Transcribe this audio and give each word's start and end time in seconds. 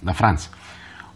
da 0.00 0.12
Franz. 0.12 0.50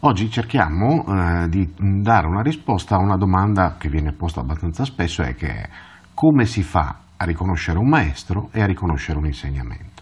Oggi 0.01 0.29
cerchiamo 0.29 1.05
eh, 1.05 1.47
di 1.49 1.73
dare 1.77 2.27
una 2.27 2.41
risposta 2.41 2.95
a 2.95 2.99
una 2.99 3.17
domanda 3.17 3.75
che 3.77 3.89
viene 3.89 4.13
posta 4.13 4.39
abbastanza 4.39 4.83
spesso 4.83 5.21
e 5.21 5.35
che 5.35 5.47
è 5.47 5.69
come 6.13 6.45
si 6.45 6.63
fa 6.63 6.99
a 7.17 7.25
riconoscere 7.25 7.77
un 7.77 7.87
maestro 7.87 8.49
e 8.51 8.61
a 8.61 8.65
riconoscere 8.65 9.17
un 9.19 9.25
insegnamento. 9.25 10.01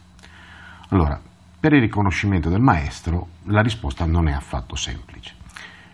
Allora, 0.89 1.20
per 1.60 1.73
il 1.73 1.82
riconoscimento 1.82 2.50
del 2.50 2.62
maestro 2.62 3.28
la 3.46 3.62
risposta 3.62 4.05
non 4.05 4.28
è 4.28 4.32
affatto 4.32 4.76
semplice. 4.76 5.36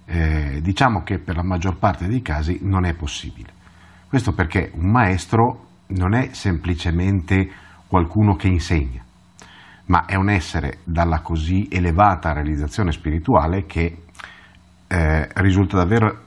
Eh, 0.06 0.60
diciamo 0.62 1.02
che 1.02 1.18
per 1.18 1.36
la 1.36 1.44
maggior 1.44 1.78
parte 1.78 2.08
dei 2.08 2.22
casi 2.22 2.60
non 2.62 2.86
è 2.86 2.94
possibile. 2.94 3.54
Questo 4.08 4.34
perché 4.34 4.72
un 4.76 4.92
maestro 4.92 5.66
non 5.88 6.14
è 6.14 6.30
semplicemente 6.34 7.50
qualcuno 7.88 8.36
che 8.36 8.48
insegna, 8.48 9.04
ma 9.88 10.06
è 10.06 10.16
un 10.16 10.30
essere 10.30 10.80
dalla 10.84 11.22
così 11.22 11.68
elevata 11.70 12.34
realizzazione 12.34 12.92
spirituale 12.92 13.66
che 13.66 14.04
eh, 14.88 15.28
risulta 15.36 15.78
davvero 15.78 16.24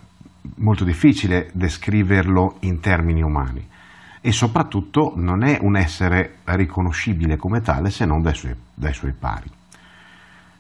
molto 0.57 0.85
difficile 0.85 1.51
descriverlo 1.53 2.59
in 2.61 2.81
termini 2.81 3.23
umani. 3.23 3.67
E 4.21 4.33
soprattutto 4.33 5.13
non 5.17 5.45
è 5.45 5.59
un 5.61 5.77
essere 5.77 6.39
riconoscibile 6.45 7.37
come 7.37 7.61
tale 7.61 7.91
se 7.91 8.05
non 8.05 8.21
dai 8.21 8.35
suoi, 8.35 8.55
dai 8.75 8.93
suoi 8.93 9.13
pari. 9.13 9.51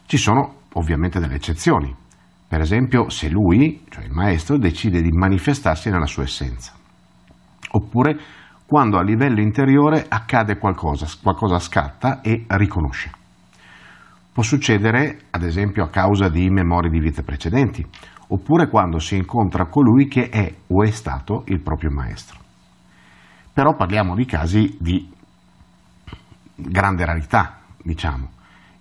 Ci 0.06 0.16
sono 0.16 0.62
ovviamente 0.74 1.18
delle 1.18 1.34
eccezioni, 1.34 1.94
per 2.46 2.60
esempio 2.60 3.10
se 3.10 3.28
lui, 3.28 3.84
cioè 3.90 4.04
il 4.04 4.12
maestro, 4.12 4.56
decide 4.56 5.02
di 5.02 5.10
manifestarsi 5.10 5.90
nella 5.90 6.06
sua 6.06 6.22
essenza, 6.22 6.72
oppure 7.72 8.18
quando 8.68 8.98
a 8.98 9.02
livello 9.02 9.40
interiore 9.40 10.04
accade 10.06 10.58
qualcosa, 10.58 11.06
qualcosa 11.22 11.58
scatta 11.58 12.20
e 12.20 12.44
riconosce. 12.48 13.10
Può 14.30 14.42
succedere, 14.42 15.20
ad 15.30 15.42
esempio, 15.42 15.84
a 15.84 15.88
causa 15.88 16.28
di 16.28 16.50
memorie 16.50 16.90
di 16.90 16.98
vite 16.98 17.22
precedenti, 17.22 17.82
oppure 18.26 18.68
quando 18.68 18.98
si 18.98 19.16
incontra 19.16 19.68
colui 19.68 20.06
che 20.06 20.28
è 20.28 20.54
o 20.66 20.82
è 20.82 20.90
stato 20.90 21.44
il 21.46 21.60
proprio 21.62 21.90
maestro. 21.90 22.40
Però 23.54 23.74
parliamo 23.74 24.14
di 24.14 24.26
casi 24.26 24.76
di 24.78 25.10
grande 26.54 27.06
rarità, 27.06 27.60
diciamo. 27.82 28.28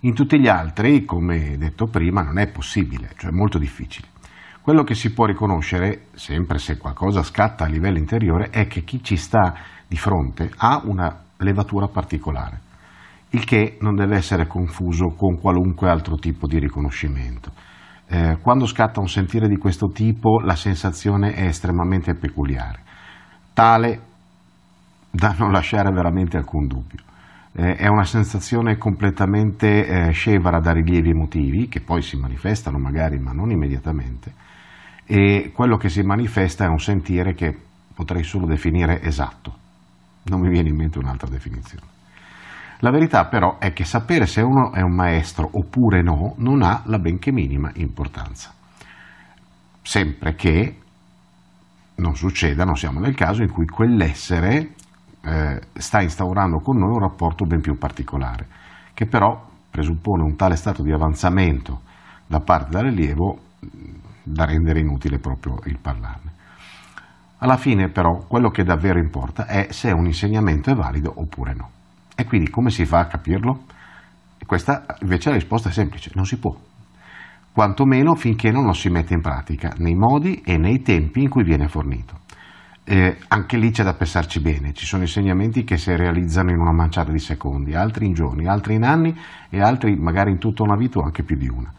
In 0.00 0.12
tutti 0.12 0.38
gli 0.38 0.48
altri, 0.48 1.06
come 1.06 1.56
detto 1.56 1.86
prima, 1.86 2.20
non 2.20 2.38
è 2.38 2.46
possibile, 2.46 3.14
cioè 3.16 3.30
molto 3.30 3.56
difficile. 3.56 4.08
Quello 4.60 4.84
che 4.84 4.94
si 4.94 5.14
può 5.14 5.24
riconoscere, 5.24 6.08
sempre 6.12 6.58
se 6.58 6.76
qualcosa 6.76 7.22
scatta 7.22 7.64
a 7.64 7.68
livello 7.68 7.96
interiore, 7.96 8.50
è 8.50 8.66
che 8.66 8.84
chi 8.84 9.02
ci 9.02 9.16
sta 9.16 9.54
di 9.88 9.96
fronte 9.96 10.50
ha 10.58 10.82
una 10.84 11.24
levatura 11.38 11.88
particolare, 11.88 12.60
il 13.30 13.44
che 13.44 13.78
non 13.80 13.94
deve 13.94 14.16
essere 14.16 14.46
confuso 14.46 15.14
con 15.16 15.40
qualunque 15.40 15.88
altro 15.88 16.16
tipo 16.16 16.46
di 16.46 16.58
riconoscimento. 16.58 17.50
Eh, 18.06 18.38
quando 18.40 18.66
scatta 18.66 19.00
un 19.00 19.08
sentire 19.08 19.48
di 19.48 19.56
questo 19.56 19.88
tipo 19.88 20.40
la 20.40 20.56
sensazione 20.56 21.32
è 21.34 21.44
estremamente 21.44 22.14
peculiare, 22.14 22.80
tale 23.52 24.00
da 25.10 25.34
non 25.38 25.52
lasciare 25.52 25.90
veramente 25.90 26.36
alcun 26.36 26.66
dubbio. 26.66 27.02
Eh, 27.52 27.76
è 27.76 27.86
una 27.88 28.04
sensazione 28.04 28.76
completamente 28.76 29.86
eh, 29.86 30.10
scevra 30.12 30.60
da 30.60 30.72
rilievi 30.72 31.10
emotivi, 31.10 31.68
che 31.68 31.80
poi 31.80 32.02
si 32.02 32.16
manifestano 32.16 32.78
magari 32.78 33.18
ma 33.18 33.32
non 33.32 33.50
immediatamente, 33.50 34.32
e 35.04 35.50
quello 35.54 35.76
che 35.76 35.88
si 35.88 36.02
manifesta 36.02 36.64
è 36.64 36.68
un 36.68 36.78
sentire 36.78 37.34
che 37.34 37.56
potrei 37.94 38.22
solo 38.22 38.46
definire 38.46 39.02
esatto, 39.02 39.56
non 40.28 40.40
mi 40.40 40.50
viene 40.50 40.68
in 40.68 40.76
mente 40.76 40.98
un'altra 40.98 41.28
definizione. 41.28 41.86
La 42.80 42.90
verità 42.90 43.26
però 43.26 43.58
è 43.58 43.72
che 43.72 43.84
sapere 43.84 44.26
se 44.26 44.40
uno 44.40 44.72
è 44.72 44.80
un 44.82 44.94
maestro 44.94 45.48
oppure 45.52 46.00
no 46.02 46.34
non 46.36 46.62
ha 46.62 46.82
la 46.86 46.98
benché 46.98 47.32
minima 47.32 47.70
importanza. 47.74 48.52
Sempre 49.82 50.34
che 50.34 50.76
non 51.96 52.14
succeda, 52.14 52.64
non 52.64 52.76
siamo 52.76 53.00
nel 53.00 53.16
caso 53.16 53.42
in 53.42 53.50
cui 53.50 53.66
quell'essere 53.66 54.74
eh, 55.22 55.60
sta 55.72 56.00
instaurando 56.00 56.58
con 56.58 56.78
noi 56.78 56.90
un 56.90 57.00
rapporto 57.00 57.44
ben 57.44 57.60
più 57.60 57.76
particolare, 57.76 58.46
che 58.94 59.06
però 59.06 59.46
presuppone 59.70 60.22
un 60.22 60.36
tale 60.36 60.54
stato 60.54 60.82
di 60.82 60.92
avanzamento 60.92 61.80
da 62.26 62.40
parte 62.40 62.76
dell'allievo 62.76 63.38
da 64.22 64.44
rendere 64.44 64.80
inutile 64.80 65.18
proprio 65.18 65.58
il 65.64 65.78
parlarne. 65.80 66.32
Alla 67.38 67.56
fine 67.56 67.88
però 67.88 68.26
quello 68.26 68.50
che 68.50 68.64
davvero 68.64 68.98
importa 68.98 69.46
è 69.46 69.68
se 69.70 69.92
un 69.92 70.06
insegnamento 70.06 70.70
è 70.70 70.74
valido 70.74 71.12
oppure 71.14 71.54
no. 71.54 71.70
E 72.16 72.24
quindi 72.24 72.50
come 72.50 72.70
si 72.70 72.84
fa 72.84 73.00
a 73.00 73.06
capirlo? 73.06 73.64
questa 74.46 74.86
invece 75.02 75.28
la 75.28 75.34
risposta 75.34 75.68
è 75.68 75.72
semplice, 75.72 76.10
non 76.14 76.24
si 76.24 76.38
può, 76.38 76.56
quantomeno 77.52 78.14
finché 78.14 78.50
non 78.50 78.64
lo 78.64 78.72
si 78.72 78.88
mette 78.88 79.12
in 79.12 79.20
pratica 79.20 79.74
nei 79.76 79.94
modi 79.94 80.40
e 80.42 80.56
nei 80.56 80.80
tempi 80.80 81.22
in 81.22 81.28
cui 81.28 81.42
viene 81.42 81.68
fornito. 81.68 82.20
Eh, 82.84 83.18
anche 83.28 83.58
lì 83.58 83.70
c'è 83.70 83.82
da 83.84 83.92
pensarci 83.92 84.40
bene, 84.40 84.72
ci 84.72 84.86
sono 84.86 85.02
insegnamenti 85.02 85.64
che 85.64 85.76
si 85.76 85.94
realizzano 85.94 86.50
in 86.50 86.58
una 86.58 86.72
manciata 86.72 87.12
di 87.12 87.18
secondi, 87.18 87.74
altri 87.74 88.06
in 88.06 88.14
giorni, 88.14 88.46
altri 88.46 88.76
in 88.76 88.84
anni 88.84 89.14
e 89.50 89.60
altri 89.60 89.94
magari 89.96 90.30
in 90.30 90.38
tutta 90.38 90.62
una 90.62 90.76
vita 90.76 91.00
o 91.00 91.02
anche 91.02 91.22
più 91.22 91.36
di 91.36 91.48
una 91.48 91.70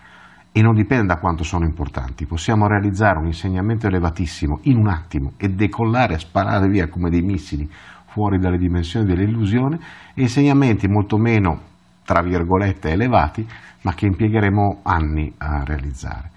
e 0.51 0.61
non 0.61 0.73
dipende 0.73 1.07
da 1.13 1.19
quanto 1.19 1.43
sono 1.43 1.65
importanti. 1.65 2.25
Possiamo 2.25 2.67
realizzare 2.67 3.19
un 3.19 3.27
insegnamento 3.27 3.87
elevatissimo 3.87 4.59
in 4.63 4.77
un 4.77 4.87
attimo 4.87 5.33
e 5.37 5.49
decollare 5.49 6.17
sparare 6.17 6.67
via 6.67 6.87
come 6.87 7.09
dei 7.09 7.21
missili 7.21 7.69
fuori 8.07 8.39
dalle 8.39 8.57
dimensioni 8.57 9.05
dell'illusione 9.05 9.79
e 10.15 10.21
insegnamenti 10.23 10.87
molto 10.87 11.17
meno, 11.17 11.61
tra 12.03 12.21
virgolette, 12.21 12.91
elevati, 12.91 13.47
ma 13.83 13.93
che 13.93 14.07
impiegheremo 14.07 14.79
anni 14.83 15.33
a 15.37 15.63
realizzare. 15.63 16.31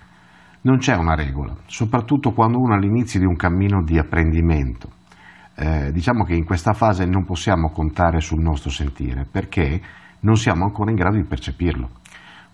Non 0.63 0.77
c'è 0.77 0.95
una 0.95 1.15
regola, 1.15 1.57
soprattutto 1.67 2.31
quando 2.31 2.59
uno 2.59 2.75
è 2.75 2.77
all'inizio 2.77 3.19
di 3.19 3.27
un 3.27 3.35
cammino 3.35 3.83
di 3.83 3.99
apprendimento. 3.99 4.91
Eh, 5.57 5.91
diciamo 5.91 6.25
che 6.25 6.35
in 6.35 6.45
questa 6.45 6.73
fase 6.73 7.05
non 7.05 7.25
possiamo 7.25 7.71
contare 7.71 8.21
sul 8.21 8.41
nostro 8.41 8.71
sentire 8.71 9.27
perché 9.31 9.81
non 10.21 10.37
siamo 10.37 10.65
ancora 10.65 10.91
in 10.91 10.97
grado 10.97 11.17
di 11.17 11.25
percepirlo. 11.25 11.89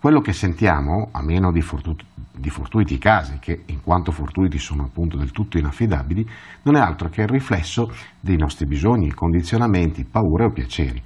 Quello 0.00 0.20
che 0.20 0.32
sentiamo, 0.32 1.08
a 1.10 1.24
meno 1.24 1.50
di, 1.50 1.60
fortu- 1.60 2.04
di, 2.32 2.50
fortuiti 2.50 2.98
casi, 2.98 3.38
che 3.40 3.64
in 3.66 3.82
quanto 3.82 4.12
fortuiti 4.12 4.56
sono 4.56 4.84
appunto 4.84 5.16
del 5.16 5.32
tutto 5.32 5.58
inaffidabili, 5.58 6.24
non 6.62 6.76
è 6.76 6.78
altro 6.78 7.08
che 7.08 7.22
il 7.22 7.28
riflesso 7.28 7.92
dei 8.20 8.36
nostri 8.36 8.64
bisogni, 8.66 9.12
condizionamenti, 9.12 10.04
paure 10.04 10.44
o 10.44 10.52
piaceri. 10.52 11.02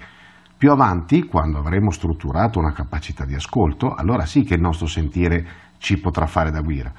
Più 0.58 0.70
avanti, 0.70 1.25
quando 1.25 1.58
avremo 1.58 1.91
strutturato 1.91 2.58
una 2.58 2.72
capacità 2.72 3.25
di 3.25 3.34
ascolto, 3.34 3.94
allora 3.94 4.26
sì 4.26 4.42
che 4.42 4.56
il 4.56 4.60
nostro 4.60 4.86
sentire 4.86 5.47
ci 5.78 5.98
potrà 5.98 6.26
fare 6.26 6.50
da 6.50 6.60
guida. 6.60 6.92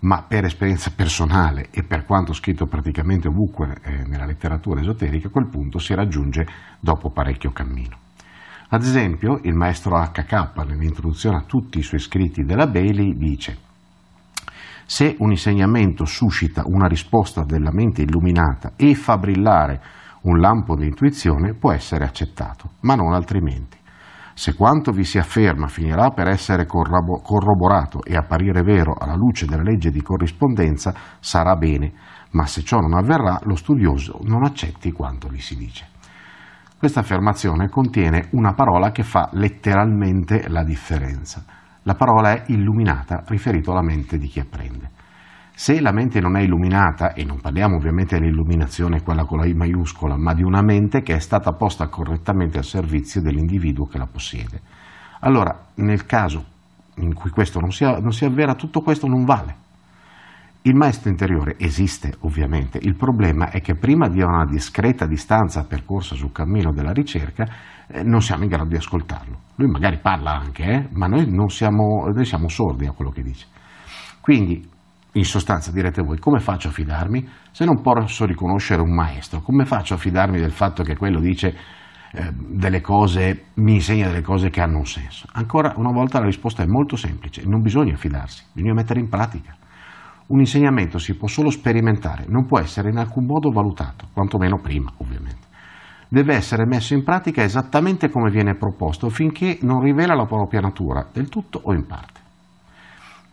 Ma 0.00 0.22
per 0.28 0.44
esperienza 0.44 0.92
personale 0.94 1.68
e 1.70 1.82
per 1.82 2.04
quanto 2.04 2.34
scritto 2.34 2.66
praticamente 2.66 3.26
ovunque 3.26 3.78
eh, 3.84 4.04
nella 4.06 4.26
letteratura 4.26 4.80
esoterica, 4.80 5.30
quel 5.30 5.48
punto 5.48 5.78
si 5.78 5.94
raggiunge 5.94 6.46
dopo 6.78 7.10
parecchio 7.10 7.52
cammino. 7.52 8.07
Ad 8.68 8.82
esempio, 8.82 9.38
il 9.42 9.54
maestro 9.54 9.98
HK, 9.98 10.66
nell'introduzione 10.66 11.36
a 11.36 11.44
tutti 11.46 11.78
i 11.78 11.82
suoi 11.82 12.00
scritti 12.00 12.42
della 12.42 12.66
Bailey, 12.66 13.16
dice 13.16 13.66
se 14.90 15.16
un 15.18 15.30
insegnamento 15.32 16.06
suscita 16.06 16.62
una 16.64 16.86
risposta 16.86 17.44
della 17.44 17.70
mente 17.70 18.00
illuminata 18.00 18.72
e 18.74 18.94
fa 18.94 19.18
brillare 19.18 19.82
un 20.22 20.38
lampo 20.38 20.76
di 20.76 20.86
intuizione, 20.86 21.52
può 21.52 21.72
essere 21.72 22.04
accettato, 22.04 22.70
ma 22.80 22.94
non 22.94 23.12
altrimenti. 23.12 23.76
Se 24.32 24.54
quanto 24.54 24.90
vi 24.90 25.04
si 25.04 25.18
afferma 25.18 25.66
finirà 25.66 26.08
per 26.08 26.28
essere 26.28 26.64
corroborato 26.64 28.02
e 28.02 28.16
apparire 28.16 28.62
vero 28.62 28.94
alla 28.98 29.14
luce 29.14 29.44
della 29.44 29.62
legge 29.62 29.90
di 29.90 30.00
corrispondenza, 30.00 30.94
sarà 31.20 31.54
bene, 31.56 31.92
ma 32.30 32.46
se 32.46 32.62
ciò 32.62 32.78
non 32.78 32.94
avverrà, 32.94 33.38
lo 33.42 33.56
studioso 33.56 34.20
non 34.22 34.42
accetti 34.42 34.90
quanto 34.90 35.30
gli 35.30 35.40
si 35.40 35.54
dice. 35.54 35.96
Questa 36.78 37.00
affermazione 37.00 37.68
contiene 37.68 38.28
una 38.34 38.52
parola 38.52 38.92
che 38.92 39.02
fa 39.02 39.30
letteralmente 39.32 40.48
la 40.48 40.62
differenza. 40.62 41.42
La 41.82 41.96
parola 41.96 42.30
è 42.34 42.44
illuminata, 42.52 43.24
riferito 43.26 43.72
alla 43.72 43.82
mente 43.82 44.16
di 44.16 44.28
chi 44.28 44.38
apprende. 44.38 44.88
Se 45.52 45.80
la 45.80 45.90
mente 45.90 46.20
non 46.20 46.36
è 46.36 46.40
illuminata, 46.40 47.14
e 47.14 47.24
non 47.24 47.40
parliamo 47.40 47.74
ovviamente 47.74 48.16
dell'illuminazione 48.16 49.02
quella 49.02 49.24
con 49.24 49.38
la 49.38 49.46
I 49.46 49.54
maiuscola, 49.54 50.16
ma 50.16 50.34
di 50.34 50.44
una 50.44 50.62
mente 50.62 51.02
che 51.02 51.16
è 51.16 51.18
stata 51.18 51.50
posta 51.50 51.88
correttamente 51.88 52.58
al 52.58 52.64
servizio 52.64 53.20
dell'individuo 53.20 53.86
che 53.86 53.98
la 53.98 54.06
possiede, 54.06 54.60
allora 55.22 55.52
nel 55.74 56.06
caso 56.06 56.44
in 56.98 57.12
cui 57.12 57.30
questo 57.30 57.58
non 57.58 57.72
si, 57.72 57.82
non 57.82 58.12
avvera, 58.20 58.54
tutto 58.54 58.82
questo 58.82 59.08
non 59.08 59.24
vale. 59.24 59.66
Il 60.68 60.74
maestro 60.74 61.08
interiore 61.08 61.54
esiste 61.56 62.12
ovviamente, 62.20 62.78
il 62.82 62.94
problema 62.94 63.48
è 63.48 63.62
che 63.62 63.74
prima 63.74 64.06
di 64.06 64.20
una 64.20 64.44
discreta 64.44 65.06
distanza 65.06 65.64
percorsa 65.64 66.14
sul 66.14 66.30
cammino 66.30 66.74
della 66.74 66.92
ricerca 66.92 67.46
eh, 67.86 68.02
non 68.02 68.20
siamo 68.20 68.42
in 68.42 68.50
grado 68.50 68.68
di 68.68 68.76
ascoltarlo. 68.76 69.38
Lui 69.54 69.70
magari 69.70 69.98
parla 69.98 70.32
anche, 70.32 70.64
eh, 70.64 70.88
ma 70.92 71.06
noi, 71.06 71.26
siamo, 71.48 72.10
noi 72.12 72.24
siamo 72.26 72.50
sordi 72.50 72.84
a 72.84 72.92
quello 72.92 73.10
che 73.10 73.22
dice. 73.22 73.46
Quindi, 74.20 74.62
in 75.12 75.24
sostanza, 75.24 75.72
direte 75.72 76.02
voi, 76.02 76.18
come 76.18 76.38
faccio 76.38 76.68
a 76.68 76.72
fidarmi? 76.72 77.26
Se 77.50 77.64
non 77.64 77.80
posso 77.80 78.26
riconoscere 78.26 78.82
un 78.82 78.94
maestro, 78.94 79.40
come 79.40 79.64
faccio 79.64 79.94
a 79.94 79.96
fidarmi 79.96 80.38
del 80.38 80.52
fatto 80.52 80.82
che 80.82 80.98
quello 80.98 81.18
dice 81.18 81.56
eh, 82.12 82.30
delle 82.30 82.82
cose, 82.82 83.46
mi 83.54 83.72
insegna 83.72 84.08
delle 84.08 84.20
cose 84.20 84.50
che 84.50 84.60
hanno 84.60 84.76
un 84.76 84.86
senso. 84.86 85.28
Ancora 85.32 85.72
una 85.76 85.92
volta 85.92 86.18
la 86.18 86.26
risposta 86.26 86.62
è 86.62 86.66
molto 86.66 86.94
semplice, 86.96 87.42
non 87.46 87.62
bisogna 87.62 87.96
fidarsi, 87.96 88.44
bisogna 88.52 88.74
mettere 88.74 89.00
in 89.00 89.08
pratica. 89.08 89.56
Un 90.28 90.40
insegnamento 90.40 90.98
si 90.98 91.16
può 91.16 91.26
solo 91.26 91.48
sperimentare, 91.48 92.26
non 92.28 92.44
può 92.44 92.58
essere 92.58 92.90
in 92.90 92.98
alcun 92.98 93.24
modo 93.24 93.50
valutato, 93.50 94.08
quantomeno 94.12 94.58
prima 94.60 94.92
ovviamente. 94.98 95.46
Deve 96.06 96.34
essere 96.34 96.66
messo 96.66 96.92
in 96.92 97.02
pratica 97.02 97.42
esattamente 97.42 98.10
come 98.10 98.30
viene 98.30 98.54
proposto 98.54 99.08
finché 99.08 99.58
non 99.62 99.80
rivela 99.80 100.14
la 100.14 100.26
propria 100.26 100.60
natura, 100.60 101.06
del 101.10 101.30
tutto 101.30 101.60
o 101.62 101.72
in 101.72 101.86
parte. 101.86 102.20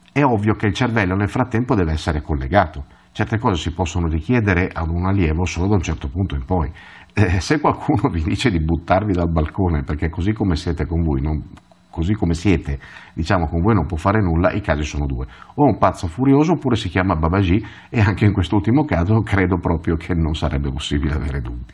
È 0.09 0.24
ovvio 0.24 0.53
che 0.53 0.68
il 0.68 0.74
cervello 0.74 1.15
nel 1.15 1.30
frattempo 1.30 1.75
deve 1.75 1.92
essere 1.92 2.21
collegato. 2.21 2.86
Certe 3.12 3.39
cose 3.39 3.62
si 3.62 3.74
possono 3.74 4.07
richiedere 4.07 4.69
ad 4.71 4.88
un 4.88 5.06
allievo 5.06 5.44
solo 5.44 5.68
da 5.68 5.75
un 5.75 5.81
certo 5.81 6.07
punto 6.07 6.36
in 6.36 6.45
poi. 6.45 6.71
Eh, 7.13 7.42
se 7.42 7.59
qualcuno 7.59 8.07
vi 8.12 8.24
dice 8.24 8.50
di 8.50 8.63
buttarvi 8.63 9.12
dal 9.12 9.30
balcone 9.30 9.83
perché 9.83 10.09
così 10.09 10.31
come 10.31 10.56
siete 10.56 10.86
con 10.86 11.01
voi 11.01 11.21
non, 11.21 11.44
così 11.95 12.13
come 12.13 12.33
siete, 12.33 12.77
diciamo 13.13 13.47
con 13.47 13.62
voi 13.62 13.74
non 13.74 13.86
può 13.86 13.95
fare 13.95 14.19
nulla, 14.19 14.51
i 14.51 14.59
casi 14.59 14.83
sono 14.83 15.06
due. 15.06 15.27
O 15.56 15.63
un 15.63 15.77
pazzo 15.77 16.07
furioso 16.07 16.51
oppure 16.51 16.75
si 16.75 16.89
chiama 16.89 17.15
Babaji 17.15 17.65
e 17.89 18.01
anche 18.01 18.25
in 18.25 18.33
quest'ultimo 18.33 18.83
caso 18.83 19.21
credo 19.21 19.59
proprio 19.59 19.95
che 19.95 20.13
non 20.13 20.33
sarebbe 20.33 20.69
possibile 20.69 21.13
avere 21.13 21.39
dubbi. 21.39 21.74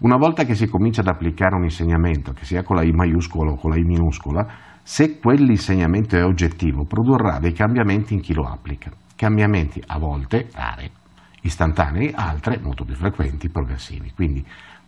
Una 0.00 0.16
volta 0.16 0.42
che 0.42 0.56
si 0.56 0.66
comincia 0.66 1.02
ad 1.02 1.06
applicare 1.06 1.54
un 1.54 1.62
insegnamento, 1.62 2.32
che 2.32 2.44
sia 2.44 2.64
con 2.64 2.74
la 2.74 2.82
I 2.82 2.90
maiuscola 2.90 3.52
o 3.52 3.56
con 3.56 3.70
la 3.70 3.76
I 3.76 3.84
minuscola, 3.84 4.44
se 4.82 5.20
quell'insegnamento 5.20 6.16
è 6.16 6.24
oggettivo, 6.24 6.84
produrrà 6.84 7.38
dei 7.38 7.52
cambiamenti 7.52 8.14
in 8.14 8.20
chi 8.20 8.34
lo 8.34 8.42
applica. 8.42 8.90
Cambiamenti 9.14 9.80
a 9.86 9.98
volte 10.00 10.48
rari, 10.52 10.90
istantanei, 11.42 12.10
altre 12.12 12.58
molto 12.60 12.84
più 12.84 12.96
frequenti, 12.96 13.48
progressivi. 13.48 14.10
Quindi 14.12 14.44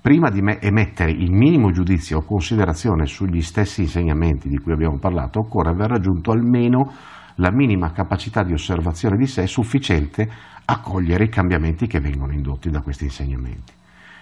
prima 0.07 0.31
di 0.31 0.39
emettere 0.39 1.11
il 1.11 1.33
minimo 1.33 1.73
giudizio 1.73 2.19
o 2.19 2.23
considerazione 2.23 3.07
sugli 3.07 3.43
stessi 3.43 3.81
insegnamenti 3.81 4.49
di 4.49 4.57
cui 4.59 4.71
abbiamo 4.71 4.99
parlato, 5.01 5.41
occorre 5.41 5.71
aver 5.71 5.91
raggiunto 5.91 6.31
almeno 6.31 6.93
la 7.39 7.51
minima 7.51 7.91
capacità 7.91 8.45
di 8.45 8.53
osservazione 8.53 9.17
di 9.17 9.27
sé 9.27 9.49
sufficiente 9.49 10.31
a 10.65 10.79
cogliere 10.79 11.25
i 11.25 11.29
cambiamenti 11.29 11.89
che 11.89 11.99
vengono 11.99 12.33
indotti 12.33 12.71
da 12.71 12.83
questi 12.83 13.03
insegnamenti. 13.03 13.73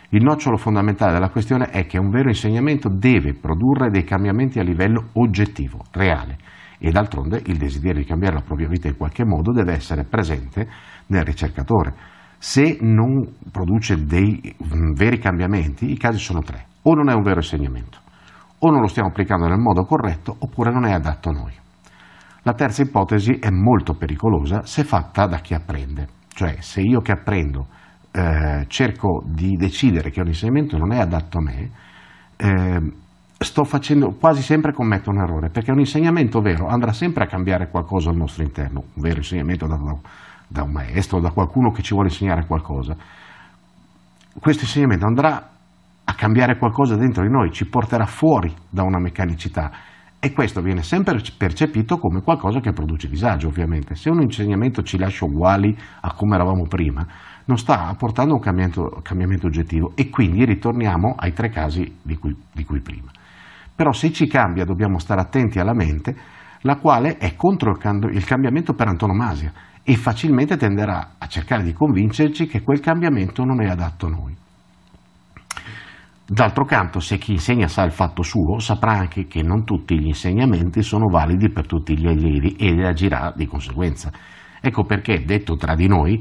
Il 0.08 0.22
nocciolo 0.22 0.56
fondamentale 0.56 1.12
della 1.12 1.28
questione 1.28 1.66
è 1.66 1.84
che 1.84 1.98
un 1.98 2.08
vero 2.08 2.28
insegnamento 2.28 2.88
deve 2.88 3.34
produrre 3.34 3.90
dei 3.90 4.04
cambiamenti 4.04 4.58
a 4.58 4.62
livello 4.62 5.10
oggettivo, 5.12 5.84
reale, 5.90 6.38
e 6.78 6.90
d'altronde 6.92 7.42
il 7.44 7.58
desiderio 7.58 8.00
di 8.00 8.06
cambiare 8.06 8.36
la 8.36 8.42
propria 8.42 8.68
vita 8.68 8.88
in 8.88 8.96
qualche 8.96 9.26
modo 9.26 9.52
deve 9.52 9.74
essere 9.74 10.04
presente 10.04 10.66
nel 11.08 11.24
ricercatore 11.24 12.13
se 12.46 12.76
non 12.82 13.26
produce 13.50 14.04
dei 14.04 14.54
mm, 14.62 14.92
veri 14.92 15.18
cambiamenti, 15.18 15.90
i 15.90 15.96
casi 15.96 16.18
sono 16.18 16.42
tre. 16.42 16.66
O 16.82 16.92
non 16.92 17.08
è 17.08 17.14
un 17.14 17.22
vero 17.22 17.36
insegnamento, 17.36 18.00
o 18.58 18.70
non 18.70 18.82
lo 18.82 18.86
stiamo 18.86 19.08
applicando 19.08 19.46
nel 19.46 19.58
modo 19.58 19.84
corretto, 19.84 20.36
oppure 20.40 20.70
non 20.70 20.84
è 20.84 20.92
adatto 20.92 21.30
a 21.30 21.32
noi. 21.32 21.52
La 22.42 22.52
terza 22.52 22.82
ipotesi 22.82 23.38
è 23.38 23.48
molto 23.48 23.94
pericolosa 23.94 24.66
se 24.66 24.84
fatta 24.84 25.24
da 25.26 25.38
chi 25.38 25.54
apprende, 25.54 26.06
cioè 26.34 26.56
se 26.60 26.82
io 26.82 27.00
che 27.00 27.12
apprendo 27.12 27.66
eh, 28.10 28.66
cerco 28.68 29.24
di 29.26 29.56
decidere 29.56 30.10
che 30.10 30.20
un 30.20 30.26
insegnamento 30.26 30.76
non 30.76 30.92
è 30.92 30.98
adatto 30.98 31.38
a 31.38 31.42
me, 31.42 31.70
eh, 32.36 32.92
sto 33.38 33.64
facendo, 33.64 34.16
quasi 34.20 34.42
sempre 34.42 34.74
commetto 34.74 35.08
un 35.08 35.22
errore, 35.22 35.48
perché 35.48 35.72
un 35.72 35.78
insegnamento 35.78 36.40
vero 36.40 36.66
andrà 36.66 36.92
sempre 36.92 37.24
a 37.24 37.26
cambiare 37.26 37.70
qualcosa 37.70 38.10
al 38.10 38.16
nostro 38.16 38.42
interno, 38.42 38.80
un 38.80 39.02
vero 39.02 39.16
insegnamento 39.16 39.66
dato 39.66 39.82
da 39.82 39.98
da 40.54 40.62
un 40.62 40.70
maestro, 40.70 41.18
da 41.18 41.32
qualcuno 41.32 41.72
che 41.72 41.82
ci 41.82 41.94
vuole 41.94 42.10
insegnare 42.10 42.46
qualcosa, 42.46 42.96
questo 44.38 44.62
insegnamento 44.62 45.04
andrà 45.04 45.50
a 46.04 46.14
cambiare 46.14 46.58
qualcosa 46.58 46.94
dentro 46.94 47.24
di 47.24 47.28
noi, 47.28 47.50
ci 47.50 47.68
porterà 47.68 48.06
fuori 48.06 48.54
da 48.70 48.84
una 48.84 49.00
meccanicità 49.00 49.72
e 50.20 50.32
questo 50.32 50.60
viene 50.60 50.82
sempre 50.82 51.20
percepito 51.36 51.98
come 51.98 52.22
qualcosa 52.22 52.60
che 52.60 52.72
produce 52.72 53.08
disagio, 53.08 53.48
ovviamente. 53.48 53.96
Se 53.96 54.10
un 54.10 54.22
insegnamento 54.22 54.82
ci 54.82 54.96
lascia 54.96 55.24
uguali 55.24 55.76
a 56.00 56.14
come 56.14 56.36
eravamo 56.36 56.66
prima, 56.68 57.04
non 57.46 57.58
sta 57.58 57.88
apportando 57.88 58.34
un 58.34 58.40
cambiamento, 58.40 59.00
cambiamento 59.02 59.48
oggettivo 59.48 59.90
e 59.96 60.08
quindi 60.08 60.44
ritorniamo 60.44 61.16
ai 61.18 61.32
tre 61.32 61.48
casi 61.48 61.98
di 62.00 62.16
cui, 62.16 62.34
di 62.52 62.64
cui 62.64 62.80
prima. 62.80 63.10
Però 63.74 63.90
se 63.90 64.12
ci 64.12 64.28
cambia 64.28 64.64
dobbiamo 64.64 64.98
stare 64.98 65.20
attenti 65.20 65.58
alla 65.58 65.74
mente, 65.74 66.16
la 66.60 66.76
quale 66.76 67.18
è 67.18 67.34
contro 67.34 67.72
il 67.72 68.24
cambiamento 68.24 68.72
per 68.72 68.86
antonomasia 68.86 69.52
e 69.84 69.96
facilmente 69.96 70.56
tenderà 70.56 71.16
a 71.18 71.26
cercare 71.26 71.62
di 71.62 71.74
convincerci 71.74 72.46
che 72.46 72.62
quel 72.62 72.80
cambiamento 72.80 73.44
non 73.44 73.62
è 73.62 73.68
adatto 73.68 74.06
a 74.06 74.10
noi. 74.10 74.34
D'altro 76.26 76.64
canto, 76.64 77.00
se 77.00 77.18
chi 77.18 77.32
insegna 77.32 77.68
sa 77.68 77.82
il 77.82 77.92
fatto 77.92 78.22
suo, 78.22 78.58
saprà 78.58 78.92
anche 78.92 79.26
che 79.26 79.42
non 79.42 79.64
tutti 79.64 79.98
gli 79.98 80.06
insegnamenti 80.06 80.82
sono 80.82 81.06
validi 81.08 81.50
per 81.50 81.66
tutti 81.66 81.98
gli 81.98 82.06
allievi 82.06 82.56
e 82.56 82.82
agirà 82.82 83.30
di 83.36 83.46
conseguenza. 83.46 84.10
Ecco 84.58 84.84
perché, 84.84 85.22
detto 85.22 85.56
tra 85.56 85.74
di 85.74 85.86
noi, 85.86 86.18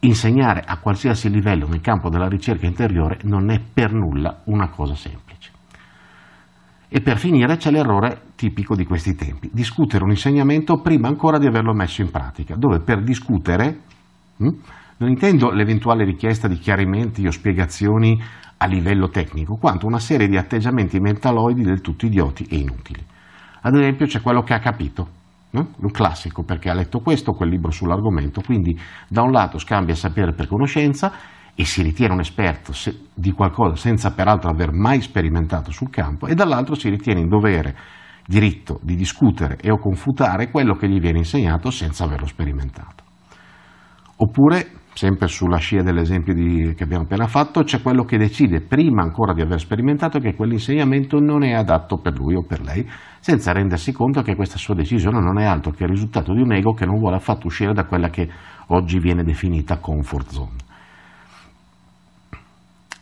insegnare 0.00 0.62
a 0.66 0.78
qualsiasi 0.78 1.28
livello 1.28 1.68
nel 1.68 1.82
campo 1.82 2.08
della 2.08 2.28
ricerca 2.28 2.64
interiore 2.64 3.18
non 3.24 3.50
è 3.50 3.60
per 3.60 3.92
nulla 3.92 4.40
una 4.46 4.70
cosa 4.70 4.94
semplice. 4.94 5.51
E 6.94 7.00
per 7.00 7.16
finire 7.16 7.56
c'è 7.56 7.70
l'errore 7.70 8.20
tipico 8.36 8.76
di 8.76 8.84
questi 8.84 9.14
tempi, 9.14 9.48
discutere 9.50 10.04
un 10.04 10.10
insegnamento 10.10 10.82
prima 10.82 11.08
ancora 11.08 11.38
di 11.38 11.46
averlo 11.46 11.72
messo 11.72 12.02
in 12.02 12.10
pratica, 12.10 12.54
dove 12.54 12.80
per 12.80 13.02
discutere 13.02 13.80
hm, 14.36 14.48
non 14.98 15.08
intendo 15.08 15.50
l'eventuale 15.52 16.04
richiesta 16.04 16.48
di 16.48 16.58
chiarimenti 16.58 17.26
o 17.26 17.30
spiegazioni 17.30 18.20
a 18.58 18.66
livello 18.66 19.08
tecnico, 19.08 19.56
quanto 19.56 19.86
una 19.86 19.98
serie 19.98 20.28
di 20.28 20.36
atteggiamenti 20.36 21.00
mentaloidi 21.00 21.62
del 21.62 21.80
tutto 21.80 22.04
idioti 22.04 22.44
e 22.44 22.56
inutili. 22.56 23.02
Ad 23.62 23.74
esempio 23.74 24.04
c'è 24.04 24.20
quello 24.20 24.42
che 24.42 24.52
ha 24.52 24.58
capito, 24.58 25.08
no? 25.52 25.70
un 25.74 25.90
classico 25.90 26.42
perché 26.42 26.68
ha 26.68 26.74
letto 26.74 26.98
questo, 26.98 27.32
quel 27.32 27.48
libro 27.48 27.70
sull'argomento, 27.70 28.42
quindi 28.44 28.78
da 29.08 29.22
un 29.22 29.30
lato 29.30 29.56
scambia 29.56 29.94
sapere 29.94 30.34
per 30.34 30.46
conoscenza 30.46 31.10
e 31.54 31.64
si 31.64 31.82
ritiene 31.82 32.14
un 32.14 32.20
esperto 32.20 32.72
di 33.14 33.32
qualcosa 33.32 33.76
senza 33.76 34.12
peraltro 34.12 34.50
aver 34.50 34.72
mai 34.72 35.00
sperimentato 35.00 35.70
sul 35.70 35.90
campo 35.90 36.26
e 36.26 36.34
dall'altro 36.34 36.74
si 36.74 36.88
ritiene 36.88 37.20
in 37.20 37.28
dovere, 37.28 37.76
diritto 38.26 38.78
di 38.82 38.94
discutere 38.94 39.58
e 39.60 39.70
o 39.70 39.78
confutare 39.78 40.50
quello 40.50 40.74
che 40.74 40.88
gli 40.88 41.00
viene 41.00 41.18
insegnato 41.18 41.70
senza 41.70 42.04
averlo 42.04 42.26
sperimentato. 42.26 43.04
Oppure, 44.16 44.70
sempre 44.94 45.26
sulla 45.26 45.56
scia 45.56 45.82
dell'esempio 45.82 46.32
di, 46.32 46.74
che 46.74 46.84
abbiamo 46.84 47.04
appena 47.04 47.26
fatto, 47.26 47.64
c'è 47.64 47.82
quello 47.82 48.04
che 48.04 48.18
decide 48.18 48.60
prima 48.60 49.02
ancora 49.02 49.34
di 49.34 49.40
aver 49.40 49.58
sperimentato 49.58 50.20
che 50.20 50.34
quell'insegnamento 50.34 51.18
non 51.18 51.42
è 51.42 51.52
adatto 51.52 51.98
per 51.98 52.16
lui 52.16 52.36
o 52.36 52.44
per 52.44 52.62
lei, 52.62 52.88
senza 53.18 53.52
rendersi 53.52 53.92
conto 53.92 54.22
che 54.22 54.36
questa 54.36 54.58
sua 54.58 54.74
decisione 54.74 55.20
non 55.20 55.38
è 55.38 55.44
altro 55.44 55.72
che 55.72 55.82
il 55.84 55.90
risultato 55.90 56.32
di 56.32 56.40
un 56.40 56.52
ego 56.52 56.72
che 56.72 56.86
non 56.86 56.98
vuole 56.98 57.16
affatto 57.16 57.46
uscire 57.46 57.72
da 57.72 57.84
quella 57.84 58.10
che 58.10 58.28
oggi 58.68 58.98
viene 58.98 59.24
definita 59.24 59.78
comfort 59.78 60.28
zone. 60.30 60.61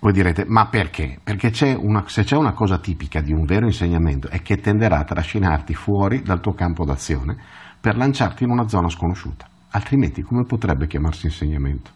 Voi 0.02 0.12
direte, 0.12 0.46
ma 0.46 0.66
perché? 0.66 1.18
Perché 1.22 1.50
c'è 1.50 1.74
una, 1.74 2.04
se 2.06 2.24
c'è 2.24 2.34
una 2.34 2.54
cosa 2.54 2.78
tipica 2.78 3.20
di 3.20 3.32
un 3.32 3.44
vero 3.44 3.66
insegnamento 3.66 4.28
è 4.28 4.40
che 4.40 4.56
tenderà 4.56 4.98
a 4.98 5.04
trascinarti 5.04 5.74
fuori 5.74 6.22
dal 6.22 6.40
tuo 6.40 6.54
campo 6.54 6.86
d'azione 6.86 7.36
per 7.78 7.98
lanciarti 7.98 8.44
in 8.44 8.50
una 8.50 8.66
zona 8.66 8.88
sconosciuta. 8.88 9.46
Altrimenti 9.72 10.22
come 10.22 10.44
potrebbe 10.44 10.86
chiamarsi 10.86 11.26
insegnamento? 11.26 11.90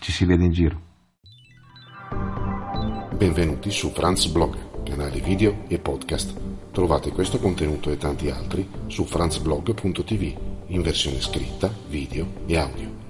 Ci 0.00 0.10
si 0.10 0.24
vede 0.24 0.44
in 0.44 0.50
giro. 0.50 0.80
Benvenuti 3.16 3.70
su 3.70 3.90
Franz 3.90 4.26
Blog, 4.26 4.82
canale 4.82 5.20
video 5.20 5.62
e 5.68 5.78
podcast. 5.78 6.34
Trovate 6.72 7.12
questo 7.12 7.38
contenuto 7.38 7.92
e 7.92 7.98
tanti 7.98 8.30
altri 8.30 8.68
su 8.88 9.04
franzblog.tv 9.04 10.38
in 10.66 10.82
versione 10.82 11.20
scritta, 11.20 11.72
video 11.88 12.26
e 12.46 12.58
audio. 12.58 13.07